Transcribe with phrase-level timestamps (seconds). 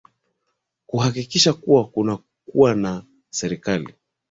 [0.87, 3.93] kuhakikisha kuwa kunakuwa na serikali